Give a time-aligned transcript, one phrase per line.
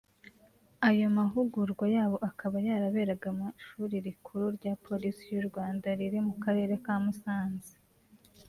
[0.89, 6.73] Ayo mahugurwa yabo akaba yaraberaga mu Ishuri rikuru rya Polisi y’u Rwanda riri mu karere
[6.85, 7.73] ka Musanze